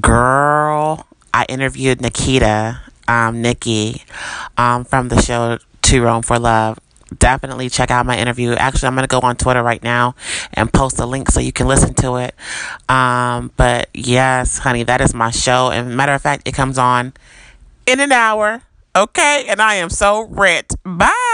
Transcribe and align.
girl, 0.00 1.06
I 1.32 1.44
interviewed 1.48 2.00
Nikita, 2.00 2.80
um, 3.08 3.42
Nikki, 3.42 4.02
um, 4.56 4.84
from 4.84 5.08
the 5.08 5.20
show 5.20 5.58
To 5.82 6.02
Rome 6.02 6.22
for 6.22 6.38
Love. 6.38 6.78
Definitely 7.18 7.68
check 7.68 7.90
out 7.90 8.06
my 8.06 8.18
interview. 8.18 8.52
Actually, 8.52 8.88
I'm 8.88 8.94
going 8.94 9.06
to 9.06 9.08
go 9.08 9.20
on 9.20 9.36
Twitter 9.36 9.62
right 9.62 9.82
now 9.82 10.14
and 10.52 10.72
post 10.72 10.98
a 10.98 11.06
link 11.06 11.30
so 11.30 11.38
you 11.38 11.52
can 11.52 11.68
listen 11.68 11.94
to 11.94 12.16
it. 12.16 12.34
Um, 12.88 13.52
but 13.56 13.88
yes, 13.94 14.58
honey, 14.58 14.82
that 14.84 15.00
is 15.00 15.14
my 15.14 15.30
show. 15.30 15.70
And 15.70 15.96
matter 15.96 16.12
of 16.12 16.22
fact, 16.22 16.48
it 16.48 16.54
comes 16.54 16.78
on 16.78 17.12
in 17.86 18.00
an 18.00 18.10
hour. 18.10 18.62
Okay. 18.96 19.46
And 19.48 19.60
I 19.60 19.74
am 19.74 19.90
so 19.90 20.22
rich. 20.22 20.70
Bye. 20.84 21.33